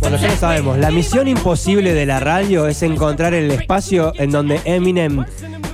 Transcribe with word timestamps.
Bueno, 0.00 0.16
ya 0.16 0.28
lo 0.28 0.36
sabemos, 0.36 0.78
la 0.78 0.90
misión 0.90 1.28
imposible 1.28 1.92
de 1.92 2.06
la 2.06 2.20
radio 2.20 2.66
es 2.66 2.82
encontrar 2.82 3.34
el 3.34 3.50
espacio 3.50 4.12
en 4.16 4.30
donde 4.30 4.60
Eminem 4.64 5.24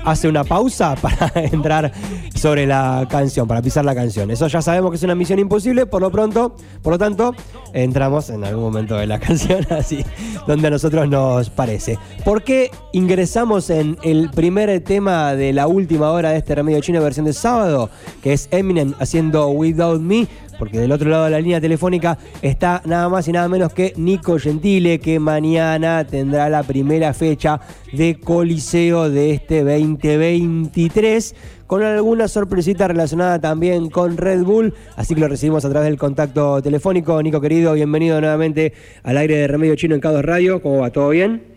hace 0.05 0.29
una 0.29 0.45
pausa 0.45 0.95
para 1.01 1.33
entrar 1.34 1.92
sobre 2.34 2.67
la 2.67 3.07
canción, 3.08 3.49
para 3.49 3.62
pisar 3.62 3.84
la 3.84 3.94
canción. 3.94 4.30
Eso 4.30 4.46
ya 4.49 4.60
sabemos 4.60 4.91
que 4.91 4.96
es 4.96 5.02
una 5.02 5.15
misión 5.15 5.38
imposible, 5.38 5.86
por 5.86 6.02
lo 6.02 6.10
pronto, 6.10 6.57
por 6.83 6.92
lo 6.94 6.99
tanto, 6.99 7.34
entramos 7.72 8.30
en 8.30 8.45
algún 8.45 8.64
momento 8.64 8.96
de 8.96 9.07
la 9.07 9.18
canción 9.20 9.66
así, 9.70 10.04
donde 10.46 10.68
a 10.68 10.70
nosotros 10.70 11.08
nos 11.08 11.50
parece. 11.50 11.98
¿Por 12.24 12.42
qué 12.42 12.70
ingresamos 12.92 13.70
en 13.70 13.96
el 14.02 14.30
primer 14.30 14.80
tema 14.80 15.34
de 15.34 15.52
la 15.52 15.66
última 15.66 16.11
hora 16.11 16.30
de 16.30 16.38
este 16.38 16.54
Remedio 16.54 16.80
Chino 16.80 17.02
versión 17.02 17.26
de 17.26 17.32
sábado, 17.32 17.90
que 18.22 18.32
es 18.32 18.48
Eminem 18.50 18.95
haciendo 18.98 19.48
Without 19.48 20.00
Me? 20.00 20.26
Porque 20.59 20.79
del 20.79 20.93
otro 20.93 21.09
lado 21.11 21.25
de 21.25 21.30
la 21.30 21.41
línea 21.41 21.61
telefónica 21.61 22.18
está 22.43 22.82
nada 22.84 23.09
más 23.09 23.27
y 23.29 23.32
nada 23.32 23.48
menos 23.48 23.73
que 23.73 23.93
Nico 23.96 24.39
Gentile, 24.39 24.98
que 24.98 25.19
mañana 25.19 26.05
tendrá 26.05 26.48
la 26.48 26.62
primera 26.62 27.12
fecha 27.15 27.61
de 27.92 28.19
Coliseo 28.19 29.11
de 29.11 29.33
este 29.33 29.64
2023 29.64 31.34
con 31.66 31.83
alguna 31.83 32.28
sorpresita 32.28 32.88
relacionada 32.88 33.41
también 33.41 33.88
con 33.88 34.16
Red 34.16 34.42
Bull, 34.42 34.75
así 34.97 35.14
que 35.14 35.20
lo 35.20 35.28
recibimos 35.28 35.64
a 35.64 35.70
través 35.70 35.88
del 35.88 35.98
contacto 35.98 36.61
telefónico. 36.62 37.23
Nico 37.23 37.41
querido, 37.41 37.73
bienvenido 37.73 38.20
nuevamente 38.20 38.73
al 39.02 39.16
aire 39.16 39.36
de 39.36 39.47
Remedio 39.47 39.75
Chino 39.77 39.95
en 39.95 40.00
Cados 40.00 40.25
Radio, 40.25 40.61
¿cómo 40.61 40.78
va? 40.78 40.91
¿Todo 40.91 41.09
bien? 41.09 41.53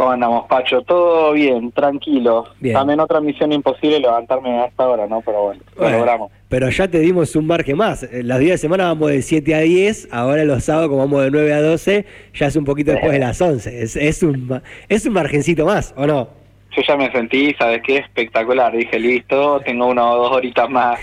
¿Cómo 0.00 0.12
andamos, 0.12 0.46
Pacho? 0.46 0.80
Todo 0.80 1.34
bien, 1.34 1.72
tranquilo. 1.72 2.46
También 2.72 3.00
otra 3.00 3.20
misión 3.20 3.52
imposible 3.52 4.00
levantarme 4.00 4.48
a 4.60 4.64
esta 4.64 4.88
hora, 4.88 5.06
¿no? 5.06 5.20
Pero 5.20 5.42
bueno, 5.42 5.60
lo 5.76 5.90
logramos. 5.90 6.32
Pero 6.48 6.70
ya 6.70 6.88
te 6.88 7.00
dimos 7.00 7.36
un 7.36 7.46
margen 7.46 7.76
más. 7.76 8.04
Eh, 8.04 8.22
Las 8.22 8.38
días 8.38 8.52
de 8.52 8.58
semana 8.58 8.84
vamos 8.84 9.10
de 9.10 9.20
7 9.20 9.54
a 9.54 9.58
10, 9.58 10.08
ahora 10.10 10.42
los 10.46 10.64
sábados 10.64 10.88
como 10.88 11.02
vamos 11.02 11.24
de 11.24 11.30
9 11.30 11.52
a 11.52 11.60
12, 11.60 12.06
ya 12.32 12.46
es 12.46 12.56
un 12.56 12.64
poquito 12.64 12.92
después 12.92 13.12
de 13.12 13.18
las 13.18 13.42
11. 13.42 13.82
Es, 13.82 13.94
es, 13.94 14.22
un, 14.22 14.62
es 14.88 15.04
un 15.04 15.12
margencito 15.12 15.66
más, 15.66 15.92
¿o 15.98 16.06
no? 16.06 16.30
Yo 16.74 16.80
ya 16.80 16.96
me 16.96 17.12
sentí, 17.12 17.54
¿sabes 17.58 17.82
qué? 17.86 17.98
Espectacular. 17.98 18.74
Dije, 18.74 18.98
listo, 18.98 19.60
tengo 19.66 19.86
una 19.86 20.12
o 20.12 20.16
dos 20.16 20.32
horitas 20.32 20.70
más. 20.70 20.98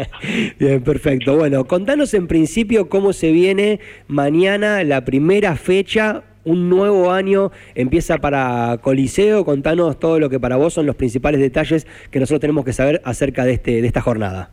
Bien, 0.58 0.84
perfecto. 0.84 1.34
Bueno, 1.38 1.64
contanos 1.64 2.12
en 2.12 2.26
principio 2.26 2.90
cómo 2.90 3.14
se 3.14 3.32
viene 3.32 3.80
mañana 4.06 4.84
la 4.84 5.02
primera 5.06 5.56
fecha 5.56 6.24
un 6.44 6.68
nuevo 6.68 7.10
año 7.10 7.50
empieza 7.74 8.18
para 8.18 8.78
Coliseo. 8.80 9.44
Contanos 9.44 9.98
todo 9.98 10.18
lo 10.18 10.30
que 10.30 10.40
para 10.40 10.56
vos 10.56 10.74
son 10.74 10.86
los 10.86 10.96
principales 10.96 11.40
detalles 11.40 11.86
que 12.10 12.20
nosotros 12.20 12.40
tenemos 12.40 12.64
que 12.64 12.72
saber 12.72 13.00
acerca 13.04 13.44
de, 13.44 13.54
este, 13.54 13.80
de 13.80 13.86
esta 13.86 14.00
jornada. 14.00 14.50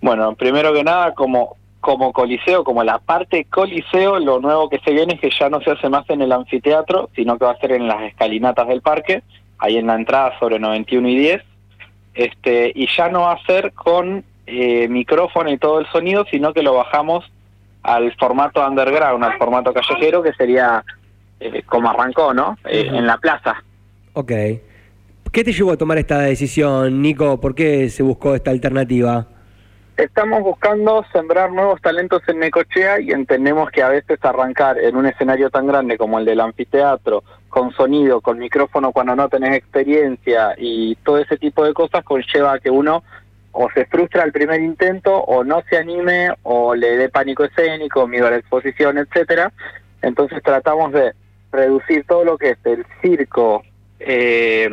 Bueno, 0.00 0.34
primero 0.34 0.72
que 0.72 0.84
nada, 0.84 1.14
como, 1.14 1.56
como 1.80 2.12
Coliseo, 2.12 2.64
como 2.64 2.84
la 2.84 2.98
parte 2.98 3.46
Coliseo, 3.46 4.18
lo 4.18 4.40
nuevo 4.40 4.68
que 4.68 4.78
se 4.80 4.92
viene 4.92 5.14
es 5.14 5.20
que 5.20 5.30
ya 5.30 5.48
no 5.48 5.60
se 5.60 5.70
hace 5.70 5.88
más 5.88 6.08
en 6.10 6.22
el 6.22 6.32
anfiteatro, 6.32 7.08
sino 7.14 7.38
que 7.38 7.44
va 7.44 7.52
a 7.52 7.58
ser 7.58 7.72
en 7.72 7.86
las 7.86 8.02
escalinatas 8.02 8.68
del 8.68 8.82
parque, 8.82 9.22
ahí 9.58 9.76
en 9.76 9.86
la 9.86 9.94
entrada 9.94 10.38
sobre 10.38 10.58
91 10.58 11.08
y 11.08 11.16
10. 11.16 11.42
Este, 12.14 12.72
y 12.74 12.86
ya 12.96 13.08
no 13.08 13.22
va 13.22 13.32
a 13.32 13.46
ser 13.46 13.72
con 13.72 14.24
eh, 14.46 14.88
micrófono 14.88 15.50
y 15.50 15.58
todo 15.58 15.80
el 15.80 15.86
sonido, 15.86 16.26
sino 16.30 16.52
que 16.52 16.62
lo 16.62 16.74
bajamos 16.74 17.24
al 17.84 18.12
formato 18.16 18.66
underground, 18.66 19.22
al 19.22 19.38
formato 19.38 19.72
callejero, 19.72 20.22
que 20.22 20.32
sería 20.32 20.82
eh, 21.38 21.62
como 21.62 21.90
arrancó, 21.90 22.34
¿no? 22.34 22.56
Eh, 22.64 22.88
en 22.90 23.06
la 23.06 23.18
plaza. 23.18 23.62
Ok. 24.14 24.32
¿Qué 25.30 25.44
te 25.44 25.52
llevó 25.52 25.72
a 25.72 25.76
tomar 25.76 25.98
esta 25.98 26.20
decisión, 26.20 27.02
Nico? 27.02 27.40
¿Por 27.40 27.54
qué 27.54 27.88
se 27.90 28.02
buscó 28.02 28.34
esta 28.34 28.50
alternativa? 28.50 29.26
Estamos 29.96 30.42
buscando 30.42 31.04
sembrar 31.12 31.52
nuevos 31.52 31.80
talentos 31.80 32.22
en 32.26 32.40
Necochea 32.40 33.00
y 33.00 33.10
entendemos 33.10 33.70
que 33.70 33.82
a 33.82 33.88
veces 33.90 34.18
arrancar 34.22 34.78
en 34.78 34.96
un 34.96 35.06
escenario 35.06 35.50
tan 35.50 35.66
grande 35.66 35.98
como 35.98 36.18
el 36.18 36.24
del 36.24 36.40
anfiteatro, 36.40 37.22
con 37.48 37.72
sonido, 37.72 38.20
con 38.20 38.38
micrófono 38.38 38.90
cuando 38.92 39.14
no 39.14 39.28
tenés 39.28 39.56
experiencia 39.56 40.54
y 40.56 40.96
todo 40.96 41.18
ese 41.18 41.36
tipo 41.36 41.64
de 41.64 41.74
cosas 41.74 42.02
conlleva 42.02 42.54
a 42.54 42.58
que 42.58 42.70
uno 42.70 43.04
o 43.56 43.70
se 43.70 43.86
frustra 43.86 44.24
al 44.24 44.32
primer 44.32 44.60
intento 44.60 45.14
o 45.14 45.44
no 45.44 45.62
se 45.70 45.76
anime 45.76 46.30
o 46.42 46.74
le 46.74 46.96
dé 46.96 47.08
pánico 47.08 47.44
escénico, 47.44 48.06
miedo 48.06 48.26
a 48.26 48.30
la 48.30 48.36
exposición, 48.36 48.98
etcétera. 48.98 49.52
Entonces 50.02 50.42
tratamos 50.42 50.92
de 50.92 51.12
reducir 51.52 52.04
todo 52.06 52.24
lo 52.24 52.36
que 52.36 52.50
es 52.50 52.58
el 52.64 52.84
circo 53.00 53.62
eh, 54.00 54.68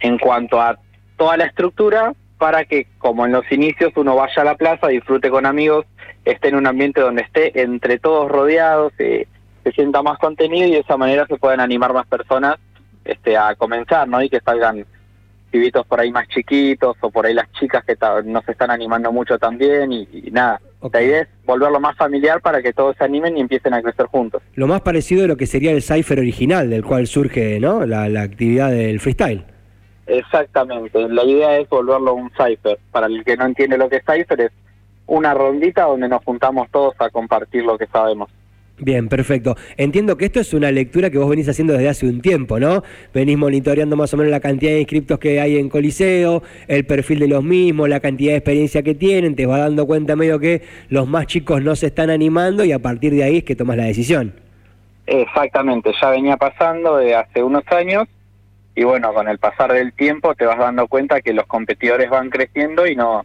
en 0.00 0.18
cuanto 0.18 0.60
a 0.60 0.78
toda 1.16 1.36
la 1.36 1.44
estructura 1.44 2.14
para 2.38 2.64
que 2.64 2.86
como 2.98 3.26
en 3.26 3.32
los 3.32 3.50
inicios 3.50 3.92
uno 3.96 4.14
vaya 4.14 4.42
a 4.42 4.44
la 4.44 4.54
plaza, 4.56 4.88
disfrute 4.88 5.28
con 5.28 5.44
amigos, 5.44 5.84
esté 6.24 6.48
en 6.48 6.56
un 6.56 6.66
ambiente 6.68 7.00
donde 7.00 7.22
esté 7.22 7.60
entre 7.60 7.98
todos 7.98 8.30
rodeados, 8.30 8.92
se 8.96 9.26
sienta 9.74 10.02
más 10.02 10.18
contenido 10.18 10.68
y 10.68 10.72
de 10.72 10.78
esa 10.78 10.96
manera 10.96 11.26
se 11.26 11.36
puedan 11.36 11.60
animar 11.60 11.92
más 11.92 12.06
personas 12.06 12.56
este, 13.04 13.36
a 13.36 13.54
comenzar, 13.56 14.08
¿no? 14.08 14.22
Y 14.22 14.28
que 14.28 14.40
salgan 14.40 14.86
pibitos 15.52 15.86
por 15.86 16.00
ahí 16.00 16.10
más 16.10 16.26
chiquitos 16.28 16.96
o 17.00 17.10
por 17.10 17.26
ahí 17.26 17.34
las 17.34 17.50
chicas 17.52 17.84
que 17.84 17.96
no 18.24 18.42
se 18.42 18.52
están 18.52 18.70
animando 18.70 19.12
mucho 19.12 19.38
también 19.38 19.92
y, 19.92 20.08
nada. 20.32 20.60
La 20.92 21.02
idea 21.02 21.20
es 21.20 21.28
volverlo 21.44 21.78
más 21.78 21.96
familiar 21.96 22.40
para 22.40 22.60
que 22.60 22.72
todos 22.72 22.96
se 22.96 23.04
animen 23.04 23.36
y 23.36 23.40
empiecen 23.40 23.74
a 23.74 23.82
crecer 23.82 24.06
juntos. 24.06 24.42
Lo 24.54 24.66
más 24.66 24.80
parecido 24.80 25.22
de 25.22 25.28
lo 25.28 25.36
que 25.36 25.46
sería 25.46 25.70
el 25.70 25.82
cipher 25.82 26.18
original, 26.18 26.70
del 26.70 26.82
cual 26.82 27.06
surge 27.06 27.60
¿no? 27.60 27.86
la, 27.86 28.08
la 28.08 28.22
actividad 28.22 28.70
del 28.70 28.98
freestyle. 28.98 29.44
Exactamente, 30.06 31.08
la 31.08 31.22
idea 31.22 31.58
es 31.58 31.68
volverlo 31.68 32.14
un 32.14 32.30
cipher. 32.30 32.78
Para 32.90 33.06
el 33.06 33.22
que 33.22 33.36
no 33.36 33.46
entiende 33.46 33.78
lo 33.78 33.88
que 33.88 33.96
es 33.96 34.02
cipher, 34.04 34.40
es 34.40 34.52
una 35.06 35.34
rondita 35.34 35.84
donde 35.84 36.08
nos 36.08 36.24
juntamos 36.24 36.68
todos 36.70 36.94
a 36.98 37.10
compartir 37.10 37.64
lo 37.64 37.78
que 37.78 37.86
sabemos. 37.86 38.30
Bien, 38.84 39.08
perfecto. 39.08 39.54
Entiendo 39.76 40.16
que 40.16 40.24
esto 40.24 40.40
es 40.40 40.52
una 40.54 40.72
lectura 40.72 41.08
que 41.08 41.16
vos 41.16 41.30
venís 41.30 41.48
haciendo 41.48 41.72
desde 41.74 41.88
hace 41.88 42.04
un 42.04 42.20
tiempo, 42.20 42.58
¿no? 42.58 42.82
Venís 43.14 43.38
monitoreando 43.38 43.94
más 43.94 44.12
o 44.12 44.16
menos 44.16 44.32
la 44.32 44.40
cantidad 44.40 44.72
de 44.72 44.80
inscriptos 44.80 45.20
que 45.20 45.40
hay 45.40 45.56
en 45.56 45.68
Coliseo, 45.68 46.42
el 46.66 46.84
perfil 46.84 47.20
de 47.20 47.28
los 47.28 47.44
mismos, 47.44 47.88
la 47.88 48.00
cantidad 48.00 48.32
de 48.32 48.38
experiencia 48.38 48.82
que 48.82 48.96
tienen, 48.96 49.36
te 49.36 49.46
vas 49.46 49.60
dando 49.60 49.86
cuenta 49.86 50.16
medio 50.16 50.40
que 50.40 50.62
los 50.88 51.06
más 51.06 51.26
chicos 51.26 51.62
no 51.62 51.76
se 51.76 51.86
están 51.86 52.10
animando 52.10 52.64
y 52.64 52.72
a 52.72 52.80
partir 52.80 53.12
de 53.14 53.22
ahí 53.22 53.36
es 53.36 53.44
que 53.44 53.54
tomas 53.54 53.76
la 53.76 53.84
decisión. 53.84 54.34
Exactamente, 55.06 55.92
ya 56.00 56.10
venía 56.10 56.36
pasando 56.36 56.96
de 56.96 57.14
hace 57.14 57.40
unos 57.40 57.62
años 57.68 58.08
y 58.74 58.82
bueno, 58.82 59.14
con 59.14 59.28
el 59.28 59.38
pasar 59.38 59.72
del 59.72 59.92
tiempo 59.92 60.34
te 60.34 60.44
vas 60.44 60.58
dando 60.58 60.88
cuenta 60.88 61.20
que 61.20 61.32
los 61.32 61.46
competidores 61.46 62.10
van 62.10 62.30
creciendo 62.30 62.84
y 62.84 62.96
no 62.96 63.24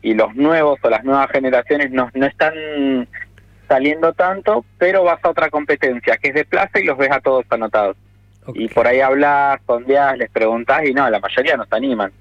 y 0.00 0.14
los 0.14 0.34
nuevos 0.34 0.78
o 0.82 0.88
las 0.88 1.04
nuevas 1.04 1.30
generaciones 1.30 1.90
no, 1.90 2.10
no 2.14 2.24
están 2.24 2.54
saliendo 3.68 4.12
tanto, 4.12 4.64
pero 4.78 5.04
vas 5.04 5.18
a 5.24 5.30
otra 5.30 5.50
competencia 5.50 6.16
que 6.16 6.28
es 6.28 6.34
de 6.34 6.44
plaza 6.44 6.78
y 6.78 6.84
los 6.84 6.98
ves 6.98 7.10
a 7.10 7.20
todos 7.20 7.44
anotados. 7.50 7.96
Y 8.54 8.68
por 8.68 8.86
ahí 8.86 9.00
hablas, 9.00 9.60
sondeas, 9.66 10.18
les 10.18 10.30
preguntas 10.30 10.84
y 10.84 10.92
no, 10.92 11.08
la 11.08 11.18
mayoría 11.18 11.56
no 11.56 11.64
se 11.64 11.76
animan. 11.76 12.12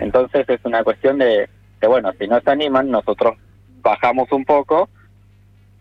Entonces 0.00 0.46
es 0.48 0.60
una 0.64 0.84
cuestión 0.84 1.18
de, 1.18 1.48
de, 1.80 1.86
bueno, 1.86 2.12
si 2.18 2.28
no 2.28 2.40
se 2.40 2.50
animan, 2.50 2.90
nosotros 2.90 3.36
bajamos 3.80 4.30
un 4.32 4.44
poco 4.44 4.90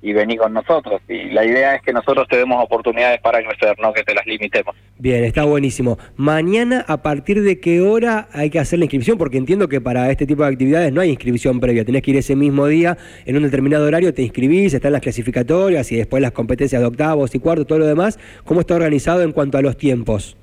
y 0.02 0.14
vení 0.14 0.38
con 0.38 0.54
nosotros. 0.54 1.02
Y 1.08 1.26
la 1.32 1.46
idea 1.46 1.76
es 1.76 1.82
que 1.82 1.92
nosotros 1.92 2.28
te 2.28 2.38
demos 2.38 2.64
oportunidades 2.64 3.20
para 3.22 3.44
crecer, 3.44 3.78
no 3.80 3.92
que 3.94 4.04
te 4.04 4.14
las 4.14 4.26
limitemos. 4.26 4.76
Bien, 4.98 5.24
está 5.24 5.44
buenísimo. 5.44 5.98
Mañana, 6.16 6.86
¿a 6.88 7.02
partir 7.02 7.42
de 7.42 7.60
qué 7.60 7.82
hora 7.82 8.28
hay 8.32 8.50
que 8.50 8.60
hacer 8.60 8.80
la 8.80 8.86
inscripción? 8.86 9.18
Porque 9.18 9.38
entiendo 9.38 9.68
que 9.68 9.82
para 9.82 10.10
este 10.10 10.26
tipo 10.26 10.44
de 10.44 10.50
actividades 10.50 10.94
no 10.94 11.02
hay 11.02 11.10
inscripción 11.10 11.60
previa. 11.60 11.84
Tenés 11.84 12.02
que 12.02 12.12
ir 12.12 12.18
ese 12.18 12.36
mismo 12.36 12.68
día, 12.68 12.98
en 13.26 13.36
un 13.36 13.44
determinado 13.44 13.86
horario, 13.86 14.14
te 14.14 14.22
inscribís, 14.22 14.74
están 14.74 14.94
las 14.94 15.02
clasificatorias 15.02 15.92
y 15.92 15.98
después 15.98 16.22
las 16.22 16.32
competencias 16.32 16.82
de 16.82 16.88
octavos 16.88 17.36
y 17.36 17.40
cuartos, 17.40 17.68
todo 17.68 17.80
lo 17.80 17.86
demás. 17.86 18.20
¿Cómo 18.46 18.62
está 18.62 18.76
organizado 18.76 19.22
en 19.22 19.32
cuanto 19.32 19.58
a 19.58 19.62
los 19.62 19.78
tiempos? 19.78 20.38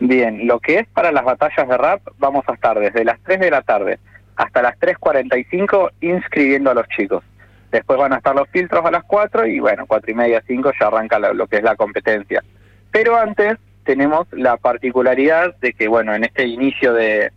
Bien, 0.00 0.46
lo 0.46 0.60
que 0.60 0.80
es 0.80 0.88
para 0.88 1.12
las 1.12 1.24
batallas 1.24 1.68
de 1.68 1.76
rap, 1.76 2.00
vamos 2.18 2.44
a 2.48 2.54
estar 2.54 2.78
desde 2.78 3.04
las 3.04 3.18
3 3.22 3.40
de 3.40 3.50
la 3.50 3.62
tarde 3.62 3.98
hasta 4.36 4.62
las 4.62 4.78
3.45 4.80 5.90
inscribiendo 6.00 6.70
a 6.70 6.74
los 6.74 6.88
chicos. 6.88 7.22
Después 7.74 7.98
van 7.98 8.12
a 8.12 8.18
estar 8.18 8.36
los 8.36 8.48
filtros 8.50 8.86
a 8.86 8.90
las 8.92 9.02
4 9.02 9.48
y 9.48 9.58
bueno, 9.58 9.84
cuatro 9.88 10.08
y 10.08 10.14
media, 10.14 10.40
5 10.46 10.70
ya 10.78 10.86
arranca 10.86 11.18
lo, 11.18 11.48
que 11.48 11.56
es 11.56 11.62
la 11.64 11.74
competencia. 11.74 12.40
Pero 12.92 13.18
antes 13.18 13.56
tenemos 13.82 14.28
la 14.30 14.56
particularidad 14.58 15.56
de 15.56 15.72
que, 15.72 15.88
bueno, 15.88 16.14
en 16.14 16.22
este 16.22 16.46
inicio 16.46 16.92
de, 16.94 17.32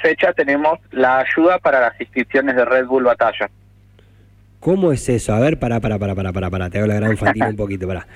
fecha 0.00 0.32
tenemos 0.32 0.78
la 0.92 1.18
ayuda 1.18 1.58
para 1.58 1.80
las 1.80 2.00
inscripciones 2.00 2.56
de 2.56 2.64
Red 2.64 2.86
Bull 2.86 3.04
Batalla. 3.04 3.50
¿Cómo 4.60 4.92
es 4.92 5.08
eso? 5.08 5.34
A 5.34 5.40
ver, 5.40 5.58
para, 5.58 5.80
para, 5.80 5.98
para, 5.98 6.14
para, 6.14 6.32
para, 6.32 6.50
para, 6.50 6.70
te 6.70 6.78
hago 6.78 6.86
la 6.86 6.94
gran 6.94 7.12
infantil 7.12 7.44
un 7.44 7.56
poquito, 7.56 7.86
para. 7.86 8.06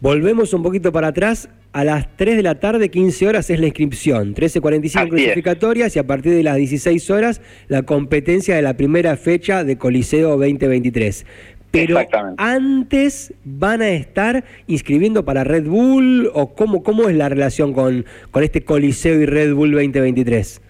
Volvemos 0.00 0.52
un 0.52 0.62
poquito 0.62 0.92
para 0.92 1.08
atrás. 1.08 1.48
A 1.72 1.84
las 1.84 2.16
3 2.16 2.36
de 2.36 2.42
la 2.42 2.56
tarde, 2.56 2.90
15 2.90 3.28
horas 3.28 3.48
es 3.48 3.58
la 3.58 3.66
inscripción. 3.66 4.34
13.45 4.34 5.08
clasificatorias 5.08 5.96
y 5.96 5.98
a 5.98 6.06
partir 6.06 6.34
de 6.34 6.42
las 6.42 6.56
16 6.56 7.08
horas 7.10 7.40
la 7.68 7.82
competencia 7.82 8.54
de 8.54 8.60
la 8.60 8.76
primera 8.76 9.16
fecha 9.16 9.64
de 9.64 9.78
Coliseo 9.78 10.30
2023. 10.30 11.24
Pero 11.70 11.98
antes 12.36 13.32
van 13.44 13.80
a 13.80 13.88
estar 13.88 14.44
inscribiendo 14.66 15.24
para 15.24 15.44
Red 15.44 15.64
Bull 15.64 16.30
o 16.34 16.54
cómo, 16.54 16.82
cómo 16.82 17.08
es 17.08 17.16
la 17.16 17.30
relación 17.30 17.72
con, 17.72 18.04
con 18.30 18.42
este 18.44 18.62
Coliseo 18.62 19.18
y 19.18 19.24
Red 19.24 19.54
Bull 19.54 19.72
2023. 19.72 20.60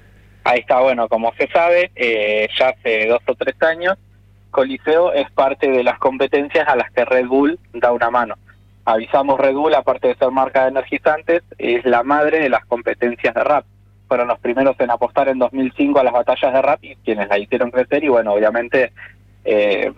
Ahí 0.45 0.61
está, 0.61 0.81
bueno, 0.81 1.09
como 1.09 1.33
se 1.37 1.49
sabe, 1.49 1.91
eh, 1.97 2.49
ya 2.57 2.69
hace 2.69 3.07
dos 3.09 3.23
o 3.27 3.35
tres 3.35 3.57
años 3.63 3.97
Coliseo 4.53 5.13
es 5.13 5.29
parte 5.33 5.69
de 5.69 5.83
las 5.83 5.99
competencias 5.99 6.69
a 6.69 6.77
las 6.77 6.93
que 6.93 7.05
Red 7.05 7.27
Bull 7.27 7.59
da 7.73 7.91
una 7.91 8.11
mano. 8.11 8.37
Avisamos 8.85 9.41
Red 9.41 9.55
Bull, 9.55 9.75
aparte 9.75 10.09
de 10.09 10.15
ser 10.15 10.31
marca 10.31 10.63
de 10.63 10.69
energizantes, 10.69 11.43
es 11.59 11.85
la 11.85 12.03
madre 12.03 12.39
de 12.39 12.51
las 12.51 12.65
competencias 12.67 13.35
de 13.35 13.43
rap. 13.43 13.65
Fueron 14.07 14.29
los 14.29 14.39
primeros 14.39 14.79
en 14.79 14.91
apostar 14.91 15.29
en 15.29 15.39
2005 15.39 15.99
a 15.99 16.05
las 16.05 16.13
batallas 16.13 16.53
de 16.53 16.63
rap 16.63 16.85
y 16.85 16.97
quienes 16.97 17.29
la 17.29 17.39
hicieron 17.39 17.71
crecer 17.71 18.05
y 18.05 18.09
bueno, 18.09 18.35
obviamente 18.35 18.93
eh, 19.45 19.91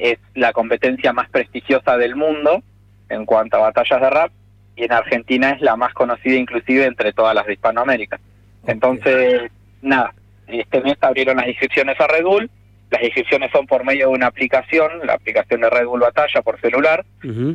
es 0.00 0.18
la 0.34 0.52
competencia 0.52 1.12
más 1.12 1.30
prestigiosa 1.30 1.96
del 1.96 2.16
mundo 2.16 2.62
en 3.08 3.24
cuanto 3.24 3.58
a 3.58 3.70
batallas 3.70 4.00
de 4.00 4.10
rap 4.10 4.32
y 4.74 4.84
en 4.84 4.92
Argentina 4.92 5.50
es 5.50 5.60
la 5.60 5.76
más 5.76 5.94
conocida 5.94 6.34
inclusive 6.34 6.84
entre 6.84 7.12
todas 7.12 7.34
las 7.34 7.46
de 7.46 7.52
Hispanoamérica. 7.52 8.18
Entonces, 8.66 9.52
nada, 9.82 10.12
este 10.48 10.80
mes 10.80 10.96
abrieron 11.00 11.36
las 11.36 11.46
inscripciones 11.46 12.00
a 12.00 12.08
Red 12.08 12.24
Bull, 12.24 12.50
las 12.90 13.02
inscripciones 13.02 13.50
son 13.50 13.66
por 13.66 13.84
medio 13.84 14.08
de 14.08 14.14
una 14.14 14.28
aplicación, 14.28 14.88
la 15.04 15.14
aplicación 15.14 15.60
de 15.60 15.70
Red 15.70 15.86
Bull 15.86 16.00
Batalla 16.00 16.42
por 16.42 16.60
celular, 16.60 17.04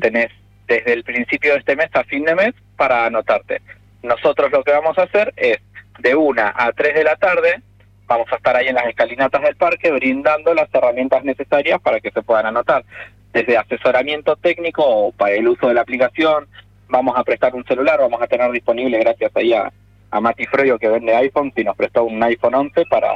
tenés 0.01 0.29
desde 0.67 0.93
el 0.93 1.03
principio 1.03 1.53
de 1.53 1.59
este 1.59 1.75
mes 1.75 1.89
a 1.93 2.03
fin 2.03 2.23
de 2.23 2.35
mes 2.35 2.53
para 2.75 3.05
anotarte. 3.05 3.61
Nosotros 4.03 4.51
lo 4.51 4.63
que 4.63 4.71
vamos 4.71 4.97
a 4.97 5.03
hacer 5.03 5.33
es 5.37 5.59
de 5.99 6.15
una 6.15 6.53
a 6.55 6.71
3 6.71 6.95
de 6.95 7.03
la 7.03 7.15
tarde, 7.15 7.61
vamos 8.07 8.27
a 8.31 8.35
estar 8.35 8.55
ahí 8.55 8.67
en 8.67 8.75
las 8.75 8.87
escalinatas 8.87 9.41
del 9.41 9.55
parque 9.55 9.91
brindando 9.91 10.53
las 10.53 10.73
herramientas 10.73 11.23
necesarias 11.23 11.79
para 11.81 11.99
que 11.99 12.11
se 12.11 12.21
puedan 12.21 12.47
anotar. 12.47 12.83
Desde 13.31 13.57
asesoramiento 13.57 14.35
técnico 14.35 15.13
para 15.13 15.33
el 15.33 15.47
uso 15.47 15.69
de 15.69 15.75
la 15.75 15.81
aplicación, 15.81 16.47
vamos 16.89 17.17
a 17.17 17.23
prestar 17.23 17.55
un 17.55 17.63
celular, 17.63 17.99
vamos 17.99 18.21
a 18.21 18.27
tener 18.27 18.51
disponible 18.51 18.99
gracias 18.99 19.31
ahí 19.35 19.53
a, 19.53 19.71
a 20.11 20.19
Mati 20.19 20.45
Froyo 20.45 20.77
que 20.77 20.89
vende 20.89 21.15
iPhone, 21.15 21.53
y 21.55 21.63
nos 21.63 21.77
prestó 21.77 22.03
un 22.03 22.21
iPhone 22.21 22.55
11 22.55 22.85
para, 22.89 23.13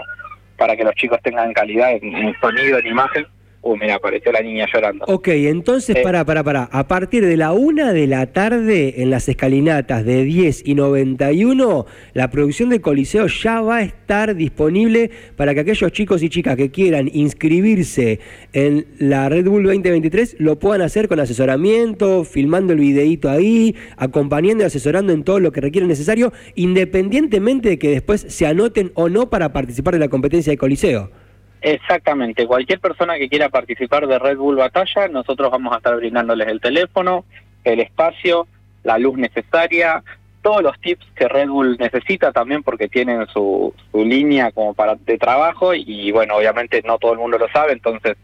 para 0.58 0.76
que 0.76 0.84
los 0.84 0.96
chicos 0.96 1.20
tengan 1.22 1.54
calidad 1.54 1.92
en 1.92 2.34
sonido, 2.40 2.80
en 2.80 2.88
imagen 2.88 3.26
Uh, 3.68 3.76
mira, 3.78 3.96
apareció 3.96 4.32
la 4.32 4.42
niña 4.42 4.68
llorando. 4.72 5.06
Ok, 5.08 5.30
entonces, 5.30 5.98
para, 6.04 6.24
para, 6.24 6.44
para. 6.44 6.66
A 6.66 6.88
partir 6.88 7.26
de 7.26 7.36
la 7.36 7.52
una 7.52 7.94
de 7.94 8.06
la 8.06 8.28
tarde, 8.28 9.02
en 9.02 9.10
las 9.10 9.28
escalinatas 9.28 10.06
de 10.06 10.24
10 10.24 10.68
y 10.68 10.76
91, 10.76 11.88
la 12.14 12.30
producción 12.30 12.70
de 12.70 12.80
Coliseo 12.80 13.26
ya 13.26 13.62
va 13.62 13.78
a 13.78 13.82
estar 13.82 14.36
disponible 14.36 15.10
para 15.36 15.56
que 15.56 15.62
aquellos 15.62 15.92
chicos 15.92 16.22
y 16.22 16.30
chicas 16.30 16.58
que 16.58 16.70
quieran 16.70 17.10
inscribirse 17.12 18.20
en 18.54 18.86
la 19.00 19.30
Red 19.30 19.48
Bull 19.48 19.64
2023 19.64 20.36
lo 20.38 20.60
puedan 20.60 20.84
hacer 20.84 21.08
con 21.08 21.20
asesoramiento, 21.20 22.24
filmando 22.24 22.72
el 22.72 22.80
videíto 22.80 23.32
ahí, 23.32 23.76
acompañando 23.98 24.64
y 24.64 24.68
asesorando 24.68 25.12
en 25.12 25.24
todo 25.24 25.40
lo 25.40 25.52
que 25.52 25.62
requiere 25.62 25.88
necesario, 25.88 26.32
independientemente 26.54 27.70
de 27.70 27.80
que 27.80 27.90
después 27.90 28.28
se 28.30 28.46
anoten 28.46 28.92
o 28.94 29.10
no 29.10 29.32
para 29.32 29.54
participar 29.54 29.96
de 29.96 30.02
la 30.02 30.10
competencia 30.10 30.52
de 30.52 30.58
Coliseo. 30.58 31.25
Exactamente, 31.68 32.46
cualquier 32.46 32.80
persona 32.80 33.18
que 33.18 33.28
quiera 33.28 33.50
participar 33.50 34.06
de 34.06 34.20
Red 34.20 34.38
Bull 34.38 34.58
Batalla, 34.58 35.08
nosotros 35.08 35.50
vamos 35.50 35.74
a 35.74 35.78
estar 35.78 35.96
brindándoles 35.96 36.48
el 36.48 36.62
teléfono, 36.62 37.26
el 37.64 37.80
espacio, 37.80 38.48
la 38.84 39.00
luz 39.00 39.18
necesaria, 39.18 40.04
todos 40.44 40.62
los 40.62 40.80
tips 40.80 41.04
que 41.16 41.28
Red 41.28 41.48
Bull 41.48 41.76
necesita 41.80 42.32
también 42.32 42.62
porque 42.62 42.88
tienen 42.88 43.26
su, 43.34 43.74
su 43.92 44.06
línea 44.06 44.52
como 44.52 44.76
para 44.76 44.94
de 44.94 45.18
trabajo 45.18 45.74
y 45.74 46.12
bueno, 46.12 46.36
obviamente 46.36 46.84
no 46.86 47.00
todo 47.00 47.14
el 47.14 47.18
mundo 47.18 47.40
lo 47.40 47.50
sabe, 47.50 47.72
entonces 47.72 48.16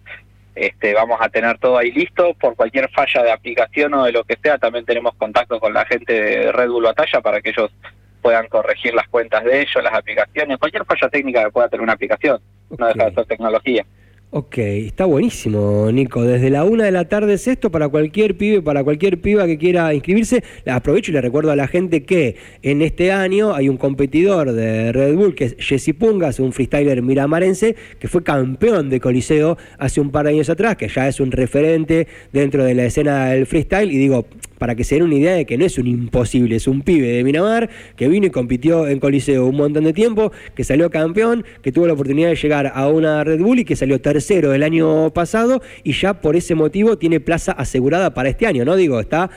este, 0.53 0.93
vamos 0.93 1.17
a 1.19 1.29
tener 1.29 1.57
todo 1.57 1.79
ahí 1.79 1.91
listo. 1.91 2.35
Por 2.35 2.55
cualquier 2.55 2.91
falla 2.91 3.23
de 3.23 3.31
aplicación 3.31 3.91
o 3.95 4.03
de 4.03 4.11
lo 4.11 4.23
que 4.23 4.37
sea, 4.37 4.59
también 4.59 4.85
tenemos 4.85 5.15
contacto 5.15 5.59
con 5.59 5.73
la 5.73 5.83
gente 5.85 6.13
de 6.13 6.51
Red 6.51 6.69
Bull 6.69 6.83
Batalla 6.83 7.21
para 7.21 7.41
que 7.41 7.49
ellos 7.49 7.71
puedan 8.21 8.47
corregir 8.47 8.93
las 8.93 9.07
cuentas 9.07 9.43
de 9.43 9.61
ellos, 9.61 9.83
las 9.83 9.93
aplicaciones, 9.93 10.57
cualquier 10.57 10.85
falla 10.85 11.09
técnica 11.09 11.43
que 11.43 11.51
pueda 11.51 11.69
tener 11.69 11.83
una 11.83 11.93
aplicación 11.93 12.39
no 12.77 12.87
deja 12.87 13.05
de 13.05 13.15
ser 13.15 13.25
tecnología. 13.25 13.85
Ok, 14.33 14.59
está 14.59 15.03
buenísimo, 15.03 15.91
Nico. 15.91 16.23
Desde 16.23 16.49
la 16.49 16.63
una 16.63 16.85
de 16.85 16.91
la 16.93 17.03
tarde 17.09 17.33
es 17.33 17.49
esto 17.49 17.69
para 17.69 17.89
cualquier 17.89 18.37
pibe, 18.37 18.61
para 18.61 18.81
cualquier 18.81 19.19
piba 19.19 19.45
que 19.45 19.57
quiera 19.57 19.93
inscribirse. 19.93 20.41
Aprovecho 20.65 21.11
y 21.11 21.15
le 21.15 21.19
recuerdo 21.19 21.51
a 21.51 21.57
la 21.57 21.67
gente 21.67 22.03
que 22.03 22.37
en 22.61 22.81
este 22.81 23.11
año 23.11 23.53
hay 23.53 23.67
un 23.67 23.75
competidor 23.75 24.53
de 24.53 24.93
Red 24.93 25.15
Bull 25.15 25.35
que 25.35 25.43
es 25.43 25.57
Jesse 25.59 25.93
Pungas, 25.93 26.39
un 26.39 26.53
freestyler 26.53 27.01
miramarense 27.01 27.75
que 27.99 28.07
fue 28.07 28.23
campeón 28.23 28.89
de 28.89 29.01
Coliseo 29.01 29.57
hace 29.77 29.99
un 29.99 30.11
par 30.11 30.23
de 30.27 30.31
años 30.31 30.49
atrás, 30.49 30.77
que 30.77 30.87
ya 30.87 31.09
es 31.09 31.19
un 31.19 31.33
referente 31.33 32.07
dentro 32.31 32.63
de 32.63 32.73
la 32.73 32.85
escena 32.85 33.31
del 33.31 33.45
freestyle. 33.45 33.91
Y 33.91 33.97
digo, 33.97 34.27
para 34.57 34.75
que 34.75 34.85
se 34.85 34.95
den 34.95 35.03
una 35.03 35.15
idea 35.15 35.33
de 35.33 35.45
que 35.45 35.57
no 35.57 35.65
es 35.65 35.77
un 35.77 35.87
imposible, 35.87 36.55
es 36.55 36.69
un 36.69 36.83
pibe 36.83 37.07
de 37.07 37.23
Miramar 37.25 37.69
que 37.97 38.07
vino 38.07 38.27
y 38.27 38.29
compitió 38.29 38.87
en 38.87 38.99
Coliseo 38.99 39.45
un 39.47 39.57
montón 39.57 39.83
de 39.83 39.91
tiempo, 39.91 40.31
que 40.55 40.63
salió 40.63 40.89
campeón, 40.89 41.43
que 41.61 41.73
tuvo 41.73 41.85
la 41.85 41.93
oportunidad 41.93 42.29
de 42.29 42.35
llegar 42.35 42.71
a 42.73 42.87
una 42.87 43.25
Red 43.25 43.41
Bull 43.41 43.59
y 43.59 43.65
que 43.65 43.75
salió 43.75 43.99
tercero 43.99 44.20
el 44.29 44.63
año 44.63 45.09
pasado 45.11 45.61
y 45.83 45.93
ya 45.93 46.21
por 46.21 46.35
ese 46.35 46.55
motivo 46.55 46.97
tiene 46.97 47.19
plaza 47.19 47.51
asegurada 47.51 48.13
para 48.13 48.29
este 48.29 48.45
año, 48.45 48.65
¿no? 48.65 48.75
Digo, 48.75 48.99
está 48.99 49.29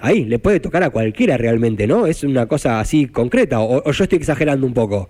ahí, 0.00 0.24
le 0.24 0.38
puede 0.38 0.60
tocar 0.60 0.82
a 0.82 0.90
cualquiera 0.90 1.36
realmente, 1.36 1.86
¿no? 1.86 2.06
Es 2.06 2.24
una 2.24 2.46
cosa 2.46 2.80
así 2.80 3.06
concreta, 3.06 3.60
o, 3.60 3.90
yo 3.90 4.04
estoy 4.04 4.18
exagerando 4.18 4.66
un 4.66 4.74
poco. 4.74 5.08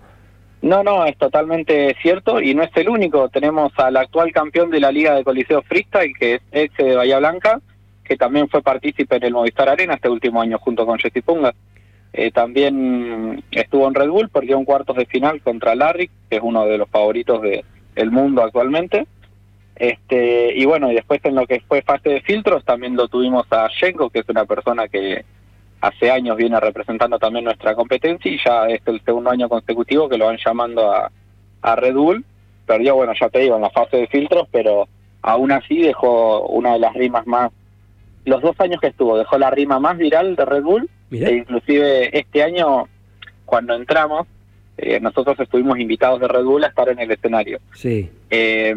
No, 0.61 0.83
no, 0.83 1.05
es 1.05 1.17
totalmente 1.17 1.95
cierto 2.01 2.41
y 2.41 2.53
no 2.53 2.63
es 2.63 2.71
el 2.75 2.89
único. 2.89 3.29
Tenemos 3.29 3.71
al 3.77 3.95
actual 3.95 4.31
campeón 4.33 4.69
de 4.69 4.81
la 4.81 4.91
Liga 4.91 5.15
de 5.15 5.23
Coliseo 5.23 5.61
Freestyle, 5.61 6.13
que 6.19 6.35
es 6.35 6.41
ex 6.51 6.75
de 6.77 6.95
Bahía 6.95 7.19
Blanca, 7.19 7.61
que 8.03 8.17
también 8.17 8.49
fue 8.49 8.61
partícipe 8.61 9.15
en 9.15 9.23
el 9.23 9.33
Movistar 9.33 9.69
Arena 9.69 9.93
este 9.93 10.09
último 10.09 10.41
año 10.41 10.57
junto 10.59 10.85
con 10.85 10.99
Jesse 10.99 11.23
Punga. 11.23 11.53
Eh, 12.11 12.31
también 12.31 13.43
estuvo 13.51 13.87
en 13.87 13.93
Red 13.93 14.09
Bull, 14.09 14.29
perdió 14.29 14.57
un 14.57 14.65
cuartos 14.65 14.97
de 14.97 15.05
final 15.05 15.41
contra 15.41 15.75
Larry, 15.75 16.09
que 16.29 16.37
es 16.37 16.41
uno 16.43 16.65
de 16.65 16.77
los 16.77 16.89
favoritos 16.89 17.41
del 17.41 17.63
el 17.95 18.11
mundo 18.11 18.43
actualmente. 18.43 19.07
Este, 19.75 20.53
y 20.55 20.65
bueno, 20.65 20.91
y 20.91 20.95
después 20.95 21.21
en 21.23 21.35
lo 21.35 21.47
que 21.47 21.61
fue 21.61 21.81
fase 21.81 22.09
de 22.09 22.21
filtros 22.21 22.65
también 22.65 22.95
lo 22.95 23.07
tuvimos 23.07 23.45
a 23.51 23.69
Shenko, 23.69 24.09
que 24.09 24.19
es 24.19 24.29
una 24.29 24.45
persona 24.45 24.87
que 24.87 25.23
hace 25.81 26.11
años 26.11 26.35
viene 26.35 26.59
representando 26.59 27.17
también 27.17 27.45
nuestra 27.45 27.73
competencia 27.75 28.29
y 28.29 28.37
ya 28.43 28.67
es 28.67 28.81
el 28.85 29.01
segundo 29.05 29.29
año 29.29 29.47
consecutivo 29.47 30.09
que 30.09 30.17
lo 30.17 30.25
van 30.25 30.37
llamando 30.43 30.91
a, 30.91 31.11
a 31.61 31.75
Red 31.75 31.95
Bull. 31.95 32.25
Perdió, 32.65 32.95
bueno, 32.95 33.13
ya 33.19 33.29
te 33.29 33.39
digo, 33.39 33.55
en 33.55 33.61
la 33.61 33.69
fase 33.69 33.97
de 33.97 34.07
filtros, 34.07 34.47
pero 34.51 34.87
aún 35.21 35.51
así 35.51 35.81
dejó 35.81 36.41
una 36.47 36.73
de 36.73 36.79
las 36.79 36.93
rimas 36.93 37.25
más 37.25 37.51
los 38.25 38.41
dos 38.41 38.59
años 38.59 38.79
que 38.79 38.87
estuvo, 38.87 39.17
dejó 39.17 39.37
la 39.37 39.49
rima 39.49 39.79
más 39.79 39.97
viral 39.97 40.35
de 40.35 40.45
Red 40.45 40.63
Bull, 40.63 40.89
e 41.11 41.33
inclusive 41.33 42.17
este 42.17 42.43
año, 42.43 42.87
cuando 43.45 43.73
entramos, 43.73 44.27
eh, 44.81 44.99
nosotros 44.99 45.39
estuvimos 45.39 45.79
invitados 45.79 46.19
de 46.19 46.27
Red 46.27 46.43
Bull 46.43 46.63
a 46.63 46.67
estar 46.67 46.89
en 46.89 46.99
el 46.99 47.11
escenario. 47.11 47.59
Sí. 47.73 48.09
Eh, 48.29 48.73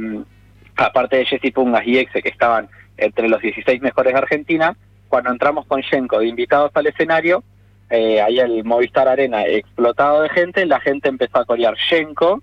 aparte 0.76 1.16
de 1.16 1.26
Jesse 1.26 1.52
Pungas 1.52 1.86
y 1.86 1.98
Exe, 1.98 2.22
que 2.22 2.28
estaban 2.28 2.68
entre 2.96 3.28
los 3.28 3.40
16 3.40 3.80
mejores 3.80 4.12
de 4.12 4.18
Argentina, 4.18 4.76
cuando 5.08 5.30
entramos 5.30 5.66
con 5.66 5.80
Shenko 5.80 6.18
de 6.18 6.26
invitados 6.26 6.72
al 6.74 6.86
escenario, 6.86 7.42
eh, 7.90 8.20
ahí 8.20 8.38
el 8.38 8.64
Movistar 8.64 9.06
Arena 9.06 9.44
explotado 9.44 10.22
de 10.22 10.30
gente, 10.30 10.66
la 10.66 10.80
gente 10.80 11.08
empezó 11.08 11.38
a 11.38 11.44
corear 11.44 11.76
Shenko, 11.76 12.42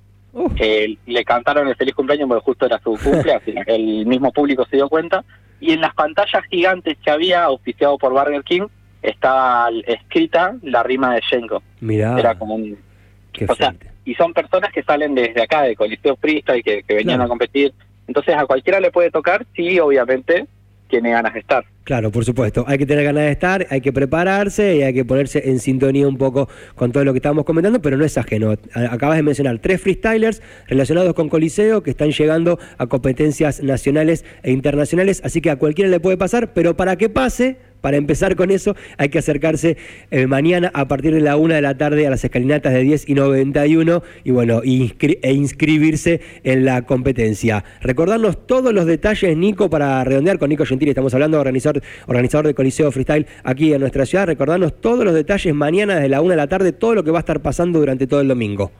le 0.56 1.26
cantaron 1.26 1.68
el 1.68 1.76
feliz 1.76 1.96
cumpleaños 1.96 2.28
porque 2.28 2.46
justo 2.46 2.66
era 2.66 2.80
su 2.80 2.98
cumpleaños, 3.04 3.44
el 3.68 4.06
mismo 4.06 4.32
público 4.32 4.66
se 4.70 4.76
dio 4.78 4.88
cuenta, 4.90 5.24
y 5.60 5.74
en 5.74 5.82
las 5.82 5.94
pantallas 5.96 6.44
gigantes 6.50 6.98
que 7.04 7.12
había, 7.12 7.44
auspiciado 7.44 7.98
por 7.98 8.14
Burger 8.14 8.44
King, 8.44 8.68
estaba 9.02 9.70
escrita 9.88 10.56
la 10.62 10.84
rima 10.84 11.16
de 11.16 11.22
Shenko. 11.22 11.64
Mirá. 11.80 12.18
Era 12.20 12.38
como 12.38 12.56
un... 12.56 12.78
o 13.48 13.56
sea, 13.56 13.76
y 14.06 14.16
son 14.16 14.34
personas 14.34 14.72
que 14.72 14.84
salen 14.84 15.16
desde 15.16 15.42
acá, 15.42 15.64
de 15.64 15.76
Coliseo 15.76 16.16
Freestyle, 16.16 16.64
que, 16.64 16.84
que 16.84 16.94
venían 16.96 17.22
a 17.22 17.28
competir. 17.28 17.74
Entonces 18.08 18.36
a 18.36 18.46
cualquiera 18.46 18.80
le 18.80 18.92
puede 18.92 19.12
tocar, 19.12 19.46
sí, 19.56 19.80
obviamente, 19.80 20.48
tiene 20.90 21.12
ganas 21.12 21.34
de 21.34 21.40
estar. 21.40 21.64
Claro, 21.84 22.12
por 22.12 22.26
supuesto. 22.26 22.66
Hay 22.68 22.78
que 22.78 22.86
tener 22.86 23.06
ganas 23.06 23.24
de 23.24 23.32
estar, 23.32 23.66
hay 23.70 23.82
que 23.82 23.94
prepararse 23.94 24.76
y 24.76 24.84
hay 24.84 24.94
que 24.94 25.06
ponerse 25.06 25.50
en 25.50 25.60
sintonía 25.60 26.08
un 26.08 26.18
poco 26.18 26.50
con 26.76 26.92
todo 26.92 27.06
lo 27.06 27.14
que 27.14 27.18
estábamos 27.18 27.46
comentando, 27.46 27.82
pero 27.82 27.98
no 27.98 28.06
es 28.06 28.18
ajeno. 28.18 28.54
Acabas 28.74 29.18
de 29.18 29.24
mencionar 29.24 29.60
tres 29.60 29.82
freestylers 29.82 30.42
relacionados 30.68 31.14
con 31.14 31.30
Coliseo 31.30 31.82
que 31.82 31.92
están 31.92 32.12
llegando 32.12 32.60
a 32.78 32.88
competencias 32.88 33.64
nacionales 33.64 34.26
e 34.44 34.52
internacionales, 34.52 35.22
así 35.24 35.42
que 35.42 35.50
a 35.50 35.56
cualquiera 35.56 35.90
le 35.90 36.00
puede 36.00 36.18
pasar, 36.18 36.54
pero 36.54 36.76
para 36.76 36.96
que 36.96 37.10
pase, 37.10 37.58
para 37.82 37.98
empezar 37.98 38.36
con 38.36 38.52
eso, 38.52 38.76
hay 38.98 39.10
que 39.10 39.20
acercarse 39.20 39.78
eh, 40.12 40.28
mañana 40.28 40.72
a 40.74 40.88
partir 40.88 41.14
de 41.14 41.22
la 41.22 41.38
una 41.38 41.56
de 41.56 41.62
la 41.62 41.78
tarde 41.78 42.06
a 42.08 42.10
las 42.10 42.24
escalinatas 42.24 42.74
de 42.74 42.82
10 42.82 43.10
y 43.10 43.14
91 43.14 44.04
y 44.24 44.32
bueno, 44.32 44.62
e 44.64 45.32
inscribirse 45.34 46.22
en 46.44 46.66
la 46.66 46.84
competencia. 46.84 47.64
Recordarnos 47.82 48.46
todos 48.48 48.74
los 48.74 48.86
detalles, 48.86 49.36
Nico, 49.38 49.70
para 49.70 50.04
redondear 50.04 50.40
con 50.40 50.50
Nico 50.50 50.66
Gentili, 50.66 50.92
estamos 50.92 51.14
hablando 51.14 51.40
organizador 51.40 51.82
organizador 52.08 52.48
de 52.48 52.54
Coliseo 52.54 52.92
Freestyle 52.92 53.28
aquí 53.44 53.74
en 53.74 53.82
nuestra 53.82 54.06
ciudad. 54.06 54.28
Recordarnos 54.28 54.80
todos 54.82 55.04
los 55.06 55.14
detalles 55.14 55.54
mañana 55.54 55.96
desde 55.96 56.10
la 56.10 56.22
una 56.22 56.32
de 56.32 56.38
la 56.38 56.48
tarde, 56.48 56.72
todo 56.72 56.96
lo 56.96 57.04
que 57.04 57.12
va 57.12 57.20
a 57.20 57.22
estar 57.22 57.40
pasando 57.40 57.80
durante 57.80 58.08
todo 58.08 58.22
el 58.22 58.28
domingo. 58.28 58.72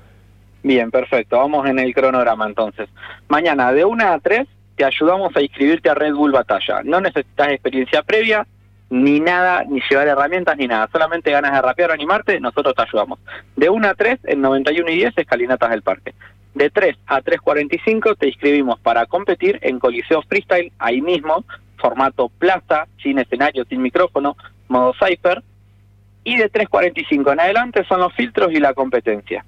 Bien, 0.64 0.92
perfecto. 0.92 1.38
Vamos 1.38 1.68
en 1.68 1.80
el 1.80 1.94
cronograma 1.94 2.46
entonces. 2.46 2.90
Mañana 3.28 3.72
de 3.72 3.86
una 3.86 4.14
a 4.14 4.20
tres 4.20 4.48
te 4.76 4.86
ayudamos 4.86 5.36
a 5.36 5.42
inscribirte 5.42 5.90
a 5.90 5.94
Red 5.94 6.14
Bull 6.14 6.32
Batalla. 6.32 6.82
No 6.84 7.02
necesitas 7.02 7.50
experiencia 7.50 8.04
previa, 8.04 8.46
ni 8.90 9.20
nada, 9.20 9.64
ni 9.66 9.82
llevar 9.90 10.08
herramientas, 10.08 10.58
ni 10.58 10.68
nada. 10.68 10.90
Solamente 10.92 11.32
ganas 11.32 11.54
de 11.54 11.62
rapear 11.62 11.92
o 11.92 11.94
animarte, 11.94 12.40
nosotros 12.40 12.74
te 12.76 12.82
ayudamos. 12.82 13.20
De 13.56 13.70
una 13.70 13.92
a 13.92 13.96
tres, 13.96 14.20
en 14.24 14.42
91 14.42 14.90
y 14.90 14.96
10, 14.96 15.18
escalinatas 15.18 15.70
del 15.70 15.84
parque. 15.84 16.14
De 16.56 16.70
3 16.70 16.98
a 17.06 17.22
3.45 17.22 18.18
te 18.18 18.28
inscribimos 18.28 18.80
para 18.80 19.06
competir 19.06 19.60
en 19.62 19.80
Coliseo 19.80 20.24
Freestyle, 20.24 20.72
ahí 20.80 21.02
mismo, 21.02 21.46
formato 21.78 22.30
plaza, 22.30 22.88
sin 23.02 23.20
escenario, 23.20 23.64
sin 23.66 23.82
micrófono, 23.82 24.36
modo 24.68 24.94
Cypher. 24.94 25.44
Y 26.24 26.38
de 26.38 26.52
3.45 26.52 27.34
en 27.34 27.40
adelante 27.40 27.86
son 27.86 28.02
los 28.02 28.14
filtros 28.14 28.52
y 28.52 28.60
la 28.60 28.74
competencia. 28.74 29.46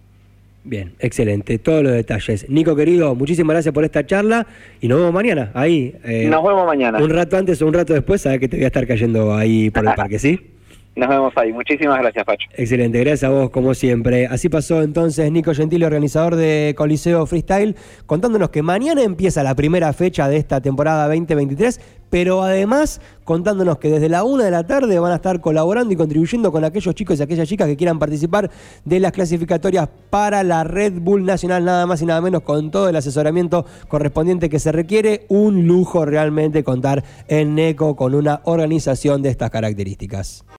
Bien, 0.64 0.94
excelente, 1.00 1.58
todos 1.58 1.84
los 1.84 1.94
detalles. 1.94 2.48
Nico 2.48 2.76
querido, 2.76 3.16
muchísimas 3.16 3.56
gracias 3.56 3.74
por 3.74 3.84
esta 3.84 4.06
charla 4.06 4.46
y 4.80 4.88
nos 4.88 5.00
vemos 5.00 5.14
mañana, 5.14 5.52
ahí. 5.56 5.96
eh, 6.04 6.28
nos 6.30 6.44
vemos 6.44 6.66
mañana. 6.68 7.00
Un 7.00 7.10
rato 7.10 7.36
antes 7.36 7.62
o 7.62 7.68
un 7.68 7.74
rato 7.74 7.94
después, 7.94 8.22
sabes 8.22 8.40
que 8.40 8.48
te 8.48 8.58
voy 8.58 8.66
a 8.66 8.68
estar 8.68 8.86
cayendo 8.86 9.34
ahí 9.34 9.72
por 9.72 9.88
el 9.88 9.96
parque, 9.96 10.20
¿sí? 10.20 10.40
Nos 10.94 11.08
vemos 11.08 11.32
ahí. 11.38 11.54
Muchísimas 11.54 12.00
gracias, 12.00 12.26
Pacho. 12.26 12.50
Excelente, 12.54 13.00
gracias 13.00 13.24
a 13.24 13.30
vos, 13.30 13.50
como 13.50 13.74
siempre. 13.74 14.28
Así 14.28 14.50
pasó 14.50 14.82
entonces 14.82 15.32
Nico 15.32 15.54
Gentile, 15.54 15.86
organizador 15.86 16.36
de 16.36 16.74
Coliseo 16.78 17.26
Freestyle, 17.26 17.78
contándonos 18.06 18.50
que 18.50 18.62
mañana 18.62 19.02
empieza 19.02 19.42
la 19.42 19.56
primera 19.56 19.94
fecha 19.94 20.28
de 20.28 20.36
esta 20.36 20.60
temporada 20.60 21.08
2023, 21.08 21.80
pero 22.12 22.44
además 22.44 23.02
contándonos 23.24 23.78
que 23.78 23.90
desde 23.90 24.10
la 24.10 24.24
una 24.24 24.44
de 24.44 24.52
la 24.52 24.68
tarde 24.68 25.00
van 25.00 25.14
a 25.14 25.16
estar 25.16 25.42
colaborando 25.42 25.94
y 25.94 25.98
contribuyendo 25.98 26.52
con 26.52 26.64
aquellos 26.64 26.94
chicos 26.94 27.20
y 27.20 27.24
aquellas 27.24 27.48
chicas 27.48 27.68
que 27.68 27.78
quieran 27.78 27.98
participar 27.98 28.52
de 28.86 29.00
las 29.00 29.14
clasificatorias 29.14 29.88
para 30.10 30.44
la 30.44 30.64
Red 30.64 31.00
Bull 31.00 31.26
Nacional, 31.26 31.64
nada 31.64 31.88
más 31.88 32.02
y 32.02 32.06
nada 32.06 32.22
menos, 32.22 32.42
con 32.42 32.70
todo 32.70 32.90
el 32.90 32.96
asesoramiento 32.96 33.66
correspondiente 33.88 34.50
que 34.50 34.60
se 34.60 34.72
requiere. 34.72 35.26
Un 35.30 35.66
lujo 35.66 36.06
realmente 36.06 36.64
contar 36.64 37.04
en 37.28 37.56
NECO 37.56 37.96
con 37.96 38.14
una 38.14 38.42
organización 38.44 39.22
de 39.22 39.30
estas 39.30 39.50
características. 39.50 40.44